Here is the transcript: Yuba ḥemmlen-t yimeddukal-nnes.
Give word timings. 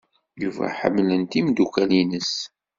Yuba 0.41 0.65
ḥemmlen-t 0.79 1.33
yimeddukal-nnes. 1.37 2.33